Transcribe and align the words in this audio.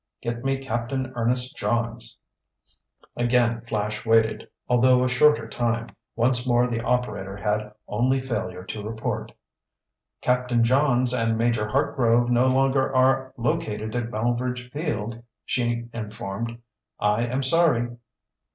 "Get 0.23 0.43
me 0.43 0.57
Captain 0.57 1.13
Ernest 1.15 1.55
Johns." 1.55 2.17
Again 3.15 3.61
Flash 3.67 4.03
waited, 4.03 4.49
although 4.67 5.03
a 5.03 5.07
shorter 5.07 5.47
time. 5.47 5.91
Once 6.15 6.47
more 6.47 6.65
the 6.65 6.81
operator 6.83 7.37
had 7.37 7.71
only 7.87 8.19
failure 8.19 8.63
to 8.63 8.81
report. 8.81 9.31
"Captain 10.21 10.63
Johns 10.63 11.13
and 11.13 11.37
Major 11.37 11.67
Hartgrove 11.67 12.31
no 12.31 12.47
longer 12.47 12.91
are 12.95 13.31
located 13.37 13.95
at 13.95 14.09
Melveredge 14.09 14.71
Field," 14.71 15.21
she 15.45 15.87
informed. 15.93 16.57
"I 16.99 17.25
am 17.27 17.43
sorry." 17.43 17.91